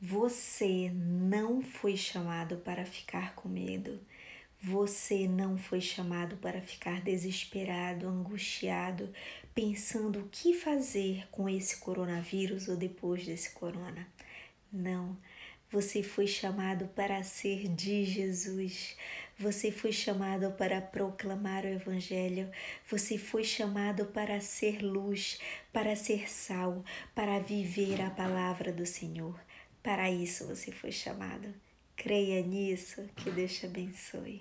Você 0.00 0.92
não 0.94 1.60
foi 1.60 1.96
chamado 1.96 2.58
para 2.58 2.84
ficar 2.84 3.34
com 3.34 3.48
medo. 3.48 4.00
Você 4.62 5.26
não 5.26 5.58
foi 5.58 5.80
chamado 5.80 6.36
para 6.36 6.60
ficar 6.60 7.00
desesperado, 7.00 8.06
angustiado, 8.06 9.12
pensando 9.52 10.20
o 10.20 10.28
que 10.28 10.54
fazer 10.54 11.26
com 11.32 11.48
esse 11.48 11.78
coronavírus 11.78 12.68
ou 12.68 12.76
depois 12.76 13.26
desse 13.26 13.50
corona. 13.50 14.06
Não. 14.72 15.16
Você 15.68 16.00
foi 16.00 16.28
chamado 16.28 16.86
para 16.94 17.20
ser 17.24 17.66
de 17.66 18.04
Jesus. 18.04 18.96
Você 19.36 19.72
foi 19.72 19.90
chamado 19.90 20.52
para 20.52 20.80
proclamar 20.80 21.64
o 21.64 21.68
Evangelho. 21.68 22.48
Você 22.88 23.18
foi 23.18 23.42
chamado 23.42 24.06
para 24.06 24.40
ser 24.40 24.80
luz, 24.80 25.40
para 25.72 25.96
ser 25.96 26.30
sal, 26.30 26.84
para 27.16 27.40
viver 27.40 28.00
a 28.00 28.10
palavra 28.10 28.72
do 28.72 28.86
Senhor. 28.86 29.38
Para 29.82 30.10
isso 30.10 30.46
você 30.46 30.70
foi 30.72 30.92
chamado. 30.92 31.54
Creia 31.96 32.42
nisso, 32.42 33.08
que 33.16 33.30
Deus 33.30 33.52
te 33.58 33.66
abençoe. 33.66 34.36